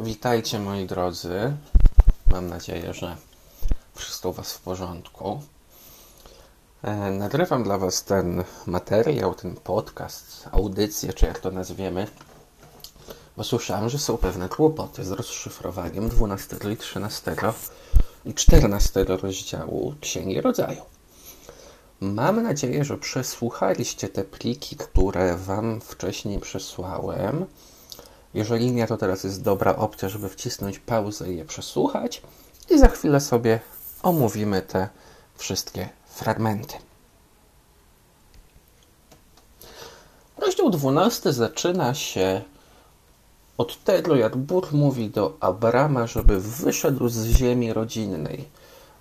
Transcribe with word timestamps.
Witajcie 0.00 0.58
moi 0.58 0.86
drodzy. 0.86 1.56
Mam 2.26 2.48
nadzieję, 2.48 2.94
że 2.94 3.16
wszystko 3.94 4.28
u 4.28 4.32
Was 4.32 4.52
w 4.52 4.60
porządku. 4.60 5.42
E, 6.82 7.10
nagrywam 7.10 7.64
dla 7.64 7.78
Was 7.78 8.04
ten 8.04 8.44
materiał, 8.66 9.34
ten 9.34 9.56
podcast, 9.56 10.48
audycję, 10.52 11.12
czy 11.12 11.26
jak 11.26 11.38
to 11.38 11.50
nazwiemy, 11.50 12.06
bo 13.36 13.44
słyszałem, 13.44 13.88
że 13.88 13.98
są 13.98 14.16
pewne 14.16 14.48
kłopoty 14.48 15.04
z 15.04 15.10
rozszyfrowaniem 15.10 16.08
12 16.08 16.56
i 16.72 16.76
13 16.76 17.36
i 18.24 18.34
14 18.34 19.04
rozdziału 19.04 19.94
Księgi 20.00 20.40
Rodzaju. 20.40 20.82
Mam 22.00 22.42
nadzieję, 22.42 22.84
że 22.84 22.98
przesłuchaliście 22.98 24.08
te 24.08 24.24
pliki, 24.24 24.76
które 24.76 25.36
Wam 25.36 25.80
wcześniej 25.80 26.38
przesłałem. 26.38 27.46
Jeżeli 28.34 28.72
nie, 28.72 28.86
to 28.86 28.96
teraz 28.96 29.24
jest 29.24 29.42
dobra 29.42 29.76
opcja, 29.76 30.08
żeby 30.08 30.28
wcisnąć 30.28 30.78
pauzę 30.78 31.32
i 31.32 31.36
je 31.36 31.44
przesłuchać. 31.44 32.22
I 32.70 32.78
za 32.78 32.88
chwilę 32.88 33.20
sobie 33.20 33.60
omówimy 34.02 34.62
te 34.62 34.88
wszystkie 35.36 35.88
fragmenty. 36.06 36.74
Rozdział 40.38 40.70
12 40.70 41.32
zaczyna 41.32 41.94
się 41.94 42.42
od 43.58 43.84
tego, 43.84 44.16
jak 44.16 44.36
Bóg 44.36 44.72
mówi 44.72 45.10
do 45.10 45.36
Abrama, 45.40 46.06
żeby 46.06 46.40
wyszedł 46.40 47.08
z 47.08 47.26
ziemi 47.26 47.72
rodzinnej 47.72 48.48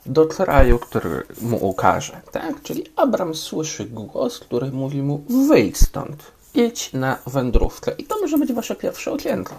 do 0.06 0.26
kraju, 0.26 0.80
który 0.80 1.24
mu 1.42 1.70
ukaże. 1.70 2.22
Tak? 2.32 2.62
Czyli 2.62 2.86
Abram 2.96 3.36
słyszy 3.36 3.86
głos, 3.86 4.40
który 4.40 4.72
mówi 4.72 5.02
mu: 5.02 5.24
wyjdź 5.48 5.78
stąd, 5.78 6.24
idź 6.58 6.94
na 6.94 7.18
wędrówkę. 7.28 7.92
I 7.98 8.04
to 8.04 8.20
może 8.22 8.38
być 8.38 8.54
wasze 8.54 8.76
pierwsze 8.76 9.12
okienko 9.12 9.56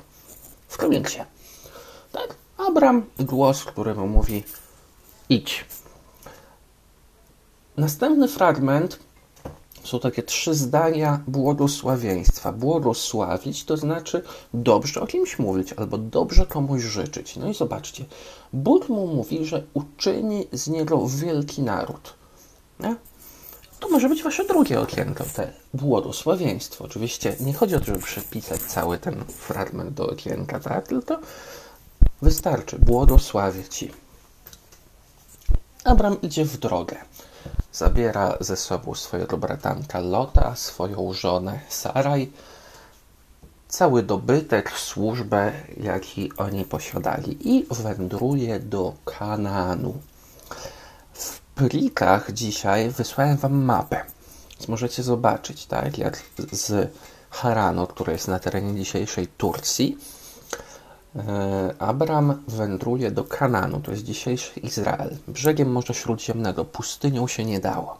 w 0.68 0.76
komiksie. 0.76 1.18
Tak? 2.12 2.34
Abram, 2.58 3.06
głos, 3.18 3.64
który 3.64 3.94
mu 3.94 4.06
mówi: 4.06 4.44
idź. 5.28 5.64
Następny 7.76 8.28
fragment 8.28 8.98
są 9.84 10.00
takie 10.00 10.22
trzy 10.22 10.54
zdania 10.54 11.20
błogosławieństwa. 11.26 12.52
Błogosławić 12.52 13.64
to 13.64 13.76
znaczy 13.76 14.22
dobrze 14.54 15.00
o 15.00 15.06
kimś 15.06 15.38
mówić 15.38 15.72
albo 15.72 15.98
dobrze 15.98 16.46
komuś 16.46 16.82
życzyć. 16.82 17.36
No 17.36 17.48
i 17.48 17.54
zobaczcie, 17.54 18.04
Bóg 18.52 18.88
mu 18.88 19.06
mówi, 19.06 19.44
że 19.44 19.62
uczyni 19.74 20.46
z 20.52 20.68
niego 20.68 21.06
wielki 21.08 21.62
naród. 21.62 22.14
Nie? 22.80 22.96
To 23.80 23.88
może 23.88 24.08
być 24.08 24.22
wasze 24.22 24.44
drugie 24.44 24.80
okienko, 24.80 25.24
te 25.34 25.52
błogosławieństwo. 25.74 26.84
Oczywiście 26.84 27.36
nie 27.40 27.54
chodzi 27.54 27.74
o 27.74 27.80
to, 27.80 27.86
żeby 27.86 27.98
przepisać 27.98 28.60
cały 28.60 28.98
ten 28.98 29.24
fragment 29.24 29.90
do 29.94 30.06
okienka, 30.06 30.60
tak? 30.60 30.88
Tylko 30.88 31.18
wystarczy, 32.22 32.78
błogosławię 32.78 33.64
ci. 33.64 33.92
Abram 35.84 36.20
idzie 36.20 36.44
w 36.44 36.58
drogę. 36.58 36.96
Zabiera 37.72 38.36
ze 38.40 38.56
sobą 38.56 38.94
swojego 38.94 39.38
bratanka 39.38 40.00
Lota, 40.00 40.56
swoją 40.56 41.12
żonę 41.12 41.60
Saraj, 41.68 42.30
cały 43.68 44.02
dobytek, 44.02 44.70
służbę, 44.70 45.52
jaki 45.76 46.32
oni 46.36 46.64
posiadali 46.64 47.56
i 47.56 47.66
wędruje 47.70 48.60
do 48.60 48.94
Kanaanu. 49.04 49.94
Plikach 51.58 52.32
dzisiaj 52.32 52.90
wysłałem 52.90 53.36
Wam 53.36 53.64
mapę, 53.64 54.04
więc 54.50 54.68
możecie 54.68 55.02
zobaczyć, 55.02 55.66
tak, 55.66 55.98
jak 55.98 56.22
z 56.52 56.92
Haranu, 57.30 57.86
który 57.86 58.12
jest 58.12 58.28
na 58.28 58.38
terenie 58.38 58.78
dzisiejszej 58.78 59.26
Turcji, 59.26 59.98
Abram 61.78 62.42
wędruje 62.48 63.10
do 63.10 63.24
Kananu, 63.24 63.80
to 63.80 63.90
jest 63.90 64.04
dzisiejszy 64.04 64.60
Izrael, 64.60 65.16
brzegiem 65.28 65.72
Morza 65.72 65.94
Śródziemnego, 65.94 66.64
pustynią 66.64 67.26
się 67.26 67.44
nie 67.44 67.60
dało. 67.60 67.98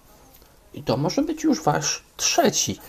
I 0.75 0.83
to 0.83 0.97
może 0.97 1.22
być 1.22 1.44
już 1.44 1.62
wasz 1.62 2.04
trzeci 2.16 2.81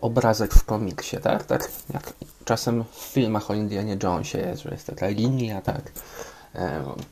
obrazek 0.00 0.54
w 0.54 0.64
komiksie, 0.64 1.16
tak? 1.16 1.44
Tak 1.44 1.70
jak 1.94 2.12
czasem 2.44 2.84
w 2.92 2.96
filmach 2.96 3.50
o 3.50 3.54
Indianie 3.54 3.98
Jonesie 4.02 4.38
jest, 4.38 4.62
że 4.62 4.70
jest 4.70 4.86
taka 4.86 5.08
linia, 5.08 5.60
tak, 5.60 5.92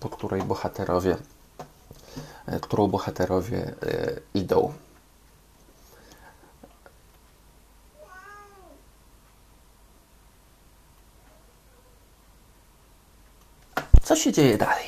po 0.00 0.08
której 0.08 0.42
bohaterowie, 0.42 1.16
którą 2.62 2.86
bohaterowie 2.88 3.74
idą. 4.34 4.72
Co 14.02 14.16
się 14.16 14.32
dzieje 14.32 14.58
dalej? 14.58 14.86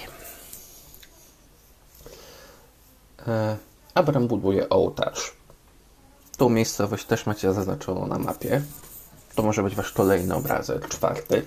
Abram 3.95 4.29
buduje 4.29 4.69
ołtarz. 4.69 5.37
Tą 6.37 6.49
miejscowość 6.49 7.05
też 7.05 7.27
macie 7.27 7.53
zaznaczoną 7.53 8.07
na 8.07 8.19
mapie. 8.19 8.63
To 9.35 9.43
może 9.43 9.63
być 9.63 9.75
wasz 9.75 9.93
kolejny 9.93 10.35
obrazek, 10.35 10.89
czwarty. 10.89 11.47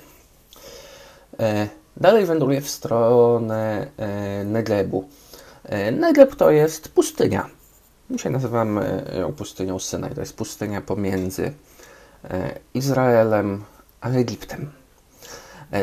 Dalej 1.97 2.25
wędruje 2.25 2.61
w 2.61 2.69
stronę 2.69 3.91
Negebu. 4.45 5.09
Negeb 5.91 6.35
to 6.35 6.51
jest 6.51 6.89
pustynia. 6.89 7.49
Dzisiaj 8.09 8.31
nazywamy 8.31 9.05
ją 9.19 9.33
pustynią 9.33 9.79
Synaj. 9.79 10.15
To 10.15 10.19
jest 10.19 10.35
pustynia 10.35 10.81
pomiędzy 10.81 11.53
Izraelem 12.73 13.63
a 14.01 14.09
Egiptem. 14.09 14.71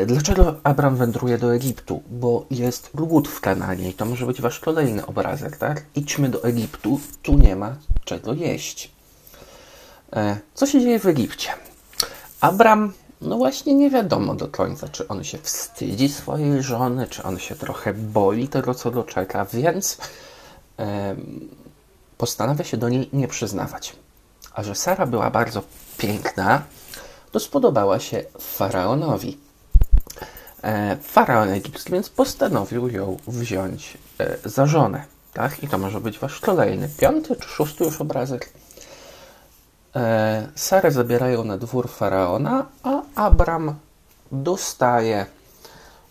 Dlaczego 0.05 0.55
Abram 0.63 0.95
wędruje 0.95 1.37
do 1.37 1.55
Egiptu? 1.55 2.03
Bo 2.09 2.45
jest 2.51 2.89
głód 2.93 3.27
w 3.27 3.41
Kananie 3.41 3.89
i 3.89 3.93
to 3.93 4.05
może 4.05 4.25
być 4.25 4.41
wasz 4.41 4.59
kolejny 4.59 5.05
obrazek, 5.05 5.57
tak? 5.57 5.85
Idźmy 5.95 6.29
do 6.29 6.43
Egiptu, 6.43 6.99
tu 7.23 7.37
nie 7.37 7.55
ma 7.55 7.75
czego 8.05 8.33
jeść. 8.33 8.91
Co 10.53 10.65
się 10.65 10.81
dzieje 10.81 10.99
w 10.99 11.05
Egipcie? 11.05 11.49
Abram, 12.41 12.93
no 13.21 13.37
właśnie 13.37 13.75
nie 13.75 13.89
wiadomo 13.89 14.35
do 14.35 14.47
końca, 14.47 14.87
czy 14.87 15.07
on 15.07 15.23
się 15.23 15.37
wstydzi 15.37 16.09
swojej 16.09 16.63
żony, 16.63 17.07
czy 17.07 17.23
on 17.23 17.39
się 17.39 17.55
trochę 17.55 17.93
boi 17.93 18.47
tego, 18.47 18.73
co 18.73 18.91
go 18.91 19.03
czeka, 19.03 19.45
więc 19.45 19.97
e, 20.79 21.15
postanawia 22.17 22.63
się 22.63 22.77
do 22.77 22.89
niej 22.89 23.09
nie 23.13 23.27
przyznawać. 23.27 23.95
A 24.53 24.63
że 24.63 24.75
Sara 24.75 25.05
była 25.05 25.31
bardzo 25.31 25.63
piękna, 25.97 26.63
to 27.31 27.39
spodobała 27.39 27.99
się 27.99 28.23
faraonowi 28.39 29.37
faraon 31.01 31.49
egipski, 31.49 31.91
więc 31.91 32.09
postanowił 32.09 32.89
ją 32.89 33.17
wziąć 33.27 33.97
za 34.45 34.65
żonę. 34.65 35.05
Tak? 35.33 35.63
I 35.63 35.67
to 35.67 35.77
może 35.77 36.01
być 36.01 36.19
wasz 36.19 36.39
kolejny, 36.39 36.89
piąty 36.97 37.35
czy 37.35 37.49
szósty 37.49 37.83
już 37.83 38.01
obrazek. 38.01 38.49
Sarę 40.55 40.91
zabierają 40.91 41.43
na 41.43 41.57
dwór 41.57 41.89
faraona, 41.89 42.65
a 42.83 43.01
Abram 43.15 43.75
dostaje 44.31 45.25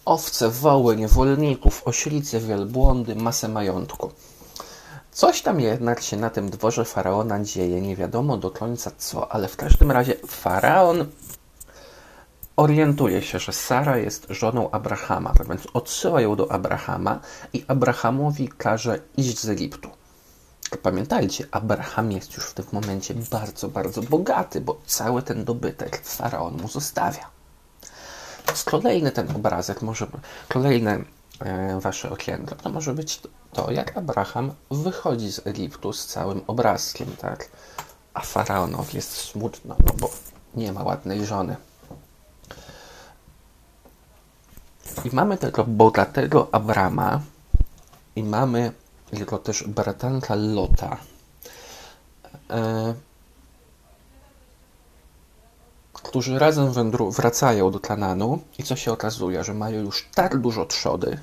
owce, 0.04 0.48
woły, 0.48 0.96
niewolników, 0.96 1.82
oślice, 1.84 2.40
wielbłądy, 2.40 3.16
masę 3.16 3.48
majątku. 3.48 4.10
Coś 5.12 5.42
tam 5.42 5.60
jednak 5.60 6.02
się 6.02 6.16
na 6.16 6.30
tym 6.30 6.50
dworze 6.50 6.84
faraona 6.84 7.44
dzieje, 7.44 7.80
nie 7.80 7.96
wiadomo 7.96 8.36
do 8.36 8.50
końca 8.50 8.90
co, 8.98 9.32
ale 9.32 9.48
w 9.48 9.56
każdym 9.56 9.90
razie 9.90 10.14
faraon 10.26 11.06
orientuje 12.56 13.22
się, 13.22 13.38
że 13.38 13.52
Sara 13.52 13.96
jest 13.96 14.26
żoną 14.30 14.70
Abrahama, 14.70 15.32
tak 15.32 15.48
więc 15.48 15.66
odsyła 15.74 16.20
ją 16.20 16.36
do 16.36 16.52
Abrahama 16.52 17.20
i 17.52 17.64
Abrahamowi 17.68 18.48
każe 18.48 19.00
iść 19.16 19.40
z 19.40 19.48
Egiptu. 19.48 19.97
Pamiętajcie, 20.76 21.46
Abraham 21.50 22.12
jest 22.12 22.36
już 22.36 22.44
w 22.44 22.54
tym 22.54 22.64
momencie 22.72 23.14
bardzo, 23.14 23.68
bardzo 23.68 24.02
bogaty, 24.02 24.60
bo 24.60 24.78
cały 24.86 25.22
ten 25.22 25.44
dobytek 25.44 26.00
faraon 26.04 26.62
mu 26.62 26.68
zostawia. 26.68 27.30
Kolejny 28.64 29.10
ten 29.10 29.36
obrazek, 29.36 29.82
może 29.82 30.06
kolejne 30.48 30.98
e, 31.40 31.80
wasze 31.80 32.10
okienko, 32.10 32.54
to 32.54 32.70
może 32.70 32.94
być 32.94 33.20
to, 33.52 33.70
jak 33.70 33.96
Abraham 33.96 34.52
wychodzi 34.70 35.32
z 35.32 35.46
Egiptu 35.46 35.92
z 35.92 36.06
całym 36.06 36.40
obrazkiem, 36.46 37.16
tak? 37.16 37.48
A 38.14 38.20
faraonowi 38.20 38.96
jest 38.96 39.16
smutno, 39.16 39.76
no 39.86 39.92
bo 39.98 40.10
nie 40.54 40.72
ma 40.72 40.82
ładnej 40.82 41.26
żony. 41.26 41.56
I 45.04 45.10
mamy 45.12 45.38
tego 45.38 45.64
bogatego 45.64 46.48
Abrama 46.52 47.20
i 48.16 48.22
mamy 48.22 48.72
jego 49.12 49.38
też 49.38 49.64
bratanka 49.64 50.34
Lota. 50.34 50.96
E, 52.50 52.94
którzy 55.92 56.38
razem 56.38 56.72
wędru- 56.72 57.12
wracają 57.12 57.70
do 57.70 57.80
Kananu 57.80 58.38
i 58.58 58.62
co 58.62 58.76
się 58.76 58.92
okazuje, 58.92 59.44
że 59.44 59.54
mają 59.54 59.82
już 59.82 60.08
tak 60.14 60.36
dużo 60.36 60.66
trzody, 60.66 61.18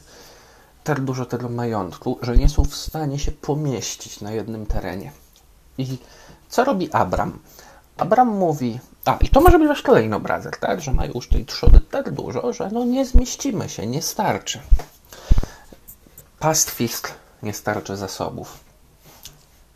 tak 0.84 1.02
dużo 1.02 1.26
tego 1.26 1.50
majątku, 1.50 2.20
że 2.22 2.38
nie 2.38 2.50
są 2.50 2.66
w 2.66 2.76
stanie 2.76 3.20
się 3.20 3.32
pomieścić 3.32 4.22
na 4.22 4.32
jednym 4.32 4.66
terenie. 4.66 5.12
I 5.78 5.98
co 6.50 6.64
robi 6.64 6.92
Abram? 6.92 7.40
Abram 7.98 8.28
mówi, 8.28 8.80
a 9.06 9.18
i 9.22 9.30
to 9.30 9.42
może 9.42 9.60
być 9.60 9.68
wasz 9.68 9.82
kolejny 9.82 10.16
obrazek, 10.16 10.58
tak, 10.58 10.82
że 10.82 10.94
ma 10.94 11.06
już 11.06 11.30
tej 11.30 11.46
trzody 11.46 11.82
tak 11.92 12.12
dużo, 12.12 12.54
że 12.54 12.70
no 12.74 12.86
nie 12.86 13.06
zmieścimy 13.06 13.70
się, 13.70 13.88
nie 13.88 14.02
starczy. 14.02 14.60
Pastwisk 16.40 17.12
nie 17.46 17.54
starczy 17.54 17.98
zasobów. 17.98 18.60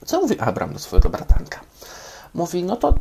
Co 0.06 0.22
mówi 0.22 0.40
Abram 0.40 0.74
do 0.74 0.80
swojego 0.80 1.10
bratanka? 1.10 1.60
Mówi, 2.34 2.64
no 2.64 2.76
to 2.76 2.94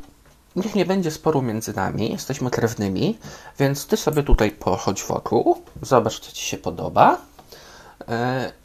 niech 0.57 0.75
nie 0.75 0.87
będzie 0.87 1.11
sporu 1.11 1.43
między 1.43 1.77
nami, 1.77 2.13
jesteśmy 2.13 2.51
krewnymi, 2.51 3.19
więc 3.59 3.87
ty 3.87 3.97
sobie 3.97 4.23
tutaj 4.23 4.51
pochodź 4.51 5.03
wokół, 5.03 5.63
zobacz, 5.83 6.21
co 6.21 6.33
ci 6.33 6.45
się 6.45 6.57
podoba 6.57 7.19
yy, 8.01 8.15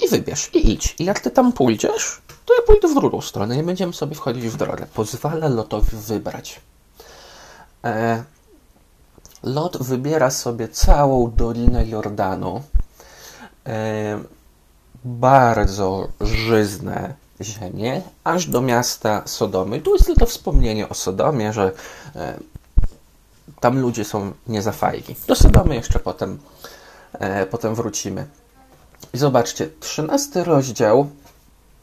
i 0.05 0.09
wybierz, 0.09 0.49
i 0.55 0.71
idź. 0.71 0.95
I 0.99 1.05
jak 1.05 1.19
ty 1.19 1.31
tam 1.31 1.53
pójdziesz, 1.53 2.21
to 2.45 2.53
ja 2.55 2.61
pójdę 2.67 2.87
w 2.87 2.93
drugą 2.93 3.21
stronę, 3.21 3.57
nie 3.57 3.63
będziemy 3.63 3.93
sobie 3.93 4.15
wchodzić 4.15 4.47
w 4.47 4.57
drogę. 4.57 4.85
Pozwala 4.93 5.47
Lotowi 5.47 5.97
wybrać. 5.97 6.61
Yy, 7.83 7.91
Lot 9.43 9.77
wybiera 9.77 10.29
sobie 10.31 10.67
całą 10.67 11.31
Dolinę 11.31 11.85
Jordanu, 11.85 12.63
yy, 13.65 13.73
bardzo 15.05 16.07
żyzne 16.21 17.13
ziemię, 17.41 18.01
aż 18.23 18.45
do 18.45 18.61
miasta 18.61 19.21
Sodomy. 19.25 19.81
Tu 19.81 19.93
jest 19.93 20.05
tylko 20.05 20.25
wspomnienie 20.25 20.89
o 20.89 20.93
Sodomie, 20.93 21.53
że 21.53 21.71
e, 22.15 22.39
tam 23.59 23.79
ludzie 23.79 24.05
są 24.05 24.33
niezafajni. 24.47 25.15
Do 25.27 25.35
Sodomy 25.35 25.75
jeszcze 25.75 25.99
potem, 25.99 26.39
e, 27.13 27.45
potem 27.45 27.75
wrócimy. 27.75 28.25
I 29.13 29.17
zobaczcie, 29.17 29.69
trzynasty 29.79 30.43
rozdział 30.43 31.09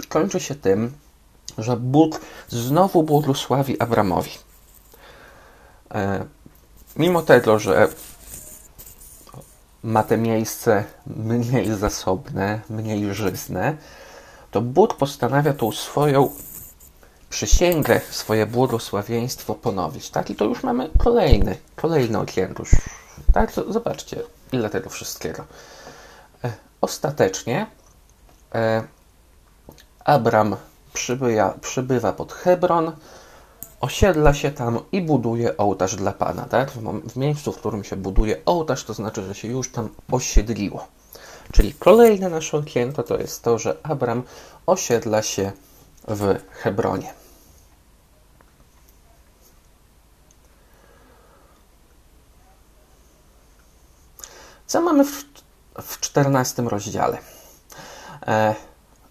kończy 0.09 0.41
się 0.41 0.55
tym, 0.55 0.93
że 1.59 1.77
Bóg 1.77 2.21
znowu 2.49 3.03
błogosławi 3.03 3.81
Abramowi. 3.81 4.31
E, 5.95 6.25
mimo 6.97 7.23
tego, 7.23 7.59
że 7.59 7.89
ma 9.83 10.03
te 10.03 10.19
miejsce 10.19 10.85
mniej 11.07 11.75
zasobne, 11.75 12.61
mniej 12.71 13.15
żyzne, 13.15 13.77
to 14.51 14.61
Bóg 14.61 14.95
postanawia 14.95 15.53
tą 15.53 15.73
swoją 15.73 16.31
przysięgę, 17.31 18.01
swoje 18.11 18.47
błogosławieństwo 18.47 19.55
ponowić. 19.55 20.11
Tak? 20.11 20.31
I 20.31 20.35
to 20.35 20.45
już 20.45 20.63
mamy 20.63 20.91
kolejny, 20.99 21.57
kolejny 21.77 22.19
okienko. 22.19 22.63
Tak? 23.33 23.53
Zobaczcie, 23.69 24.23
ile 24.53 24.71
tego 24.71 24.91
wszystkiego. 24.91 25.45
E, 26.45 26.53
ostatecznie 26.81 27.67
e, 28.55 28.83
Abram 30.05 30.57
przybywa 31.61 32.13
pod 32.13 32.33
Hebron, 32.33 32.93
osiedla 33.81 34.35
się 34.35 34.51
tam 34.51 34.79
i 34.93 35.03
buduje 35.03 35.57
ołtarz 35.57 35.97
dla 35.97 36.13
Pana. 36.13 36.45
Tak? 36.45 36.71
W, 37.05 37.17
miejscu, 37.17 37.53
w 37.53 37.57
którym 37.57 37.85
się 37.85 37.97
buduje 37.97 38.45
ołtarz, 38.47 38.85
to 38.85 38.95
znaczy, 38.95 39.23
że 39.23 39.35
się 39.35 39.49
już 39.49 39.73
tam 39.73 39.89
osiedliło. 40.11 40.87
Czyli 41.53 41.75
kolejne 41.75 42.29
nasze 42.29 42.57
okienko 42.57 43.03
to 43.03 43.19
jest 43.19 43.43
to, 43.43 43.59
że 43.59 43.77
Abram 43.83 44.23
osiedla 44.67 45.23
się 45.23 45.53
w 46.09 46.39
Hebronie. 46.51 47.13
Co 54.67 54.81
mamy 54.81 55.05
w, 55.05 55.25
w 55.83 56.01
14 56.01 56.63
rozdziale? 56.63 57.19
E, 58.27 58.55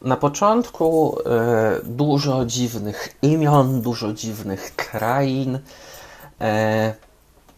na 0.02 0.18
początku 0.18 1.18
e, 1.26 1.80
dużo 1.84 2.46
dziwnych 2.46 3.16
imion, 3.22 3.82
dużo 3.82 4.14
dziwnych 4.14 4.76
krain. 4.76 5.60
E, 6.42 6.94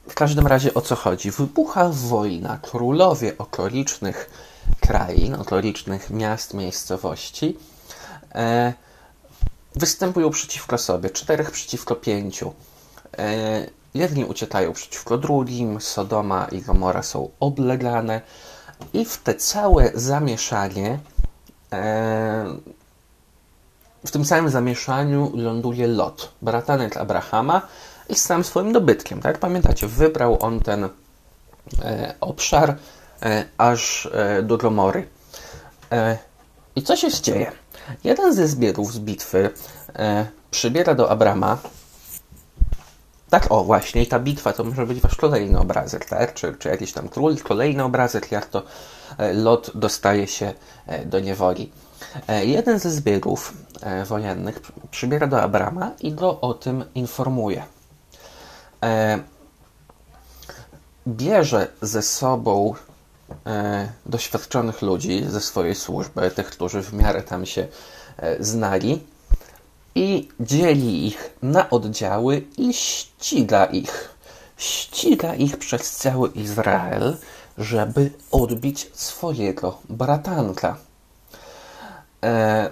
w 0.09 0.15
każdym 0.15 0.47
razie 0.47 0.73
o 0.73 0.81
co 0.81 0.95
chodzi? 0.95 1.31
Wybucha 1.31 1.89
wojna. 1.89 2.59
Królowie 2.61 3.38
okolicznych 3.38 4.29
krain, 4.79 5.35
okolicznych 5.35 6.09
miast, 6.09 6.53
miejscowości 6.53 7.57
e, 8.35 8.73
występują 9.75 10.29
przeciwko 10.29 10.77
sobie. 10.77 11.09
Czterech 11.09 11.51
przeciwko 11.51 11.95
pięciu. 11.95 12.53
Jedni 13.93 14.25
uciekają 14.25 14.73
przeciwko 14.73 15.17
drugim, 15.17 15.81
Sodoma 15.81 16.47
i 16.51 16.61
Gomora 16.61 17.03
są 17.03 17.29
oblegane 17.39 18.21
i 18.93 19.05
w 19.05 19.17
te 19.17 19.35
całe 19.35 19.91
zamieszanie 19.95 20.99
w 24.06 24.12
tym 24.12 24.25
samym 24.25 24.50
zamieszaniu 24.50 25.31
ląduje 25.35 25.88
Lot, 25.88 26.31
bratanek 26.41 26.97
Abrahama 26.97 27.62
i 28.09 28.15
z 28.15 28.25
samym 28.25 28.44
swoim 28.44 28.73
dobytkiem. 28.73 29.21
Tak 29.21 29.38
pamiętacie, 29.38 29.88
wybrał 29.88 30.38
on 30.41 30.59
ten 30.59 30.89
e, 31.83 32.13
obszar 32.21 32.75
E, 33.23 33.45
aż 33.57 34.09
do 34.44 34.57
Gomory. 34.57 35.07
I 36.75 36.81
co 36.81 36.95
się 36.95 37.12
dzieje? 37.21 37.51
Jeden 38.03 38.33
ze 38.33 38.47
zbiorów 38.47 38.94
z 38.94 39.00
bitwy 39.00 39.50
przybiera 40.51 40.95
do 40.95 41.09
Abrama. 41.09 41.57
Tak, 43.31 43.51
o 43.51 43.63
właśnie, 43.63 44.03
i 44.03 44.07
ta 44.07 44.19
bitwa 44.19 44.53
to 44.53 44.63
może 44.63 44.85
być 44.85 44.99
wasz 44.99 45.15
kolejny 45.15 45.59
obrazek, 45.59 46.05
tak? 46.05 46.33
Czy, 46.33 46.55
czy 46.59 46.69
jakiś 46.69 46.93
tam 46.93 47.09
król, 47.09 47.37
kolejny 47.37 47.83
obrazek, 47.83 48.31
jak 48.31 48.45
to 48.45 48.63
Lot 49.33 49.71
dostaje 49.75 50.27
się 50.27 50.53
do 51.05 51.19
niewoli. 51.19 51.71
Jeden 52.41 52.79
ze 52.79 52.91
zbiorów 52.91 53.53
wojennych 54.05 54.61
przybiera 54.91 55.27
do 55.27 55.41
Abrama 55.41 55.91
i 55.99 56.13
go 56.13 56.41
o 56.41 56.53
tym 56.53 56.83
informuje. 56.95 57.63
Bierze 61.07 61.67
ze 61.81 62.01
sobą 62.01 62.73
e, 63.45 63.89
doświadczonych 64.05 64.81
ludzi 64.81 65.23
ze 65.27 65.41
swojej 65.41 65.75
służby, 65.75 66.31
tych, 66.31 66.47
którzy 66.47 66.81
w 66.81 66.93
miarę 66.93 67.23
tam 67.23 67.45
się 67.45 67.67
e, 68.17 68.43
znali, 68.43 69.03
i 69.95 70.29
dzieli 70.39 71.07
ich 71.07 71.33
na 71.41 71.69
oddziały 71.69 72.43
i 72.57 72.73
ściga 72.73 73.65
ich. 73.65 74.15
Ściga 74.57 75.35
ich 75.35 75.57
przez 75.57 75.91
cały 75.91 76.29
Izrael, 76.29 77.17
żeby 77.57 78.11
odbić 78.31 78.89
swojego 78.93 79.77
bratanka. 79.89 80.77
E, 82.23 82.71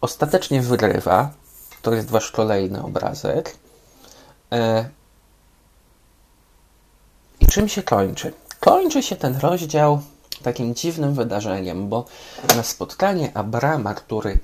ostatecznie 0.00 0.62
wygrywa. 0.62 1.30
To 1.82 1.94
jest 1.94 2.10
wasz 2.10 2.30
kolejny 2.30 2.82
obrazek. 2.82 3.56
E, 4.52 4.88
I 7.40 7.46
czym 7.46 7.68
się 7.68 7.82
kończy? 7.82 8.32
Kończy 8.60 9.02
się 9.02 9.16
ten 9.16 9.36
rozdział 9.36 10.02
takim 10.42 10.74
dziwnym 10.74 11.14
wydarzeniem, 11.14 11.88
bo 11.88 12.04
na 12.56 12.62
spotkanie 12.62 13.36
Abrama, 13.36 13.94
który 13.94 14.38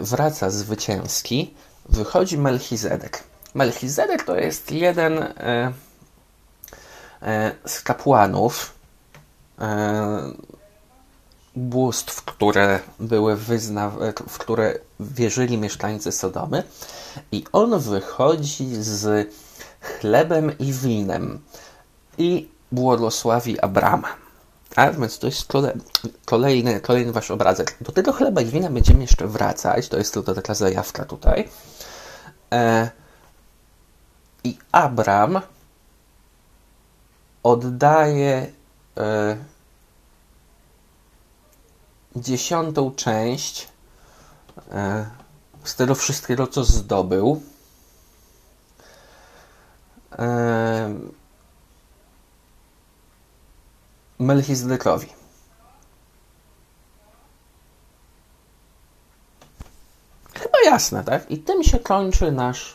wraca 0.00 0.50
zwycięski, 0.50 1.54
wychodzi 1.88 2.38
Melchizedek. 2.38 3.22
Melchizedek 3.54 4.24
to 4.24 4.36
jest 4.36 4.72
jeden 4.72 5.18
e, 5.22 5.72
e, 7.22 7.52
z 7.66 7.80
kapłanów 7.80 8.74
bóstw, 11.56 12.24
które 12.24 12.80
były 13.00 13.36
wyzna, 13.36 13.92
w 14.28 14.38
które 14.38 14.78
wierzyli 15.00 15.58
mieszkańcy 15.58 16.12
Sodomy 16.12 16.62
i 17.32 17.44
on 17.52 17.78
wychodzi 17.78 18.66
z 18.74 19.32
chlebem 19.80 20.58
i 20.58 20.72
winem 20.72 21.38
i 22.18 22.48
błogosławi 22.72 23.60
Abrama. 23.60 24.21
A 24.76 24.90
więc 24.90 25.18
to 25.18 25.26
jest 25.26 25.52
kolejny, 26.24 26.80
kolejny 26.80 27.12
wasz 27.12 27.30
obrazek. 27.30 27.76
Do 27.80 27.92
tego 27.92 28.12
chleba 28.12 28.40
i 28.40 28.46
wina 28.46 28.70
będziemy 28.70 29.00
jeszcze 29.00 29.26
wracać. 29.26 29.88
To 29.88 29.98
jest 29.98 30.14
tylko 30.14 30.34
taka 30.34 30.54
zajawka 30.54 31.04
tutaj. 31.04 31.48
E, 32.52 32.90
I 34.44 34.58
Abram 34.72 35.40
oddaje 37.42 38.52
e, 38.96 39.36
dziesiątą 42.16 42.94
część 42.94 43.68
e, 44.70 45.06
z 45.64 45.74
tego 45.76 45.94
wszystkiego, 45.94 46.46
co 46.46 46.64
zdobył. 46.64 47.42
E, 50.18 50.94
Melchizedekowi. 54.22 55.06
Chyba 60.34 60.58
jasne, 60.64 61.04
tak? 61.04 61.30
I 61.30 61.38
tym 61.38 61.64
się 61.64 61.78
kończy 61.78 62.32
nasz 62.32 62.74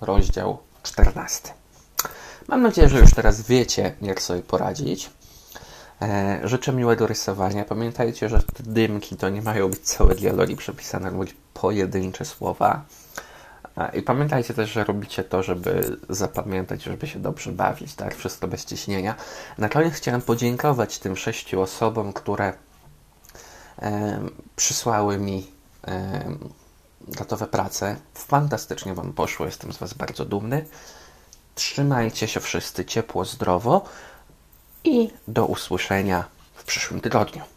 rozdział 0.00 0.58
14. 0.82 1.52
Mam 2.48 2.62
nadzieję, 2.62 2.88
że 2.88 2.98
już 2.98 3.14
teraz 3.14 3.42
wiecie, 3.42 3.94
jak 4.02 4.22
sobie 4.22 4.42
poradzić. 4.42 5.10
E, 6.02 6.40
życzę 6.44 6.72
miłego 6.72 7.06
rysowania. 7.06 7.64
Pamiętajcie, 7.64 8.28
że 8.28 8.42
te 8.42 8.62
dymki 8.62 9.16
to 9.16 9.28
nie 9.28 9.42
mają 9.42 9.68
być 9.68 9.80
całe 9.80 10.14
dialogi 10.14 10.56
przepisane, 10.56 11.08
ale 11.08 11.18
być 11.18 11.36
pojedyncze 11.54 12.24
słowa. 12.24 12.84
I 13.94 14.02
pamiętajcie 14.02 14.54
też, 14.54 14.70
że 14.70 14.84
robicie 14.84 15.24
to, 15.24 15.42
żeby 15.42 15.96
zapamiętać, 16.08 16.82
żeby 16.82 17.06
się 17.06 17.18
dobrze 17.18 17.52
bawić, 17.52 17.94
tak? 17.94 18.14
Wszystko 18.14 18.48
bez 18.48 18.64
ciśnienia. 18.64 19.14
Na 19.58 19.68
koniec 19.68 19.94
chciałem 19.94 20.22
podziękować 20.22 20.98
tym 20.98 21.16
sześciu 21.16 21.60
osobom, 21.60 22.12
które 22.12 22.52
e, 23.82 24.20
przysłały 24.56 25.18
mi 25.18 25.46
e, 25.88 26.24
gotowe 27.00 27.46
prace. 27.46 27.96
Fantastycznie 28.14 28.94
Wam 28.94 29.12
poszło, 29.12 29.46
jestem 29.46 29.72
z 29.72 29.78
Was 29.78 29.94
bardzo 29.94 30.24
dumny. 30.24 30.66
Trzymajcie 31.54 32.28
się 32.28 32.40
wszyscy 32.40 32.84
ciepło, 32.84 33.24
zdrowo 33.24 33.84
i 34.84 35.10
do 35.28 35.46
usłyszenia 35.46 36.24
w 36.54 36.64
przyszłym 36.64 37.00
tygodniu. 37.00 37.53